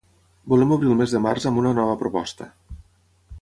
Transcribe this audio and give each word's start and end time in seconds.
Volem 0.53 0.71
obrir 0.75 0.89
el 0.95 0.97
mes 1.01 1.13
de 1.17 1.21
març 1.25 1.45
amb 1.51 1.61
una 1.65 1.75
nova 1.81 1.99
proposta. 2.01 2.49